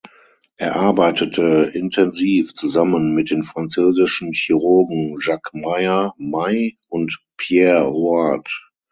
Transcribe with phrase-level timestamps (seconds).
[0.57, 8.49] Er arbeitete intensiv zusammen mit den französischen Chirurgen Jacques Meyer May und Pierre Huard.